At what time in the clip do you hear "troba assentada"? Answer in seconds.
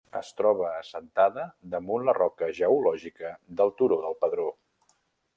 0.39-1.43